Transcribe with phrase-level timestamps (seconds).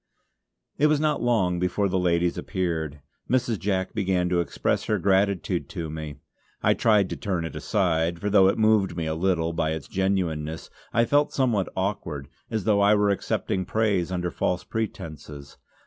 [0.79, 3.01] It was not long before the ladies appeared.
[3.29, 3.59] Mrs.
[3.59, 6.15] Jack began to express her gratitude to me.
[6.63, 9.87] I tried to turn it aside, for though it moved me a little by its
[9.87, 15.57] genuineness, I felt somewhat awkward, as though I were accepting praise under false pretences.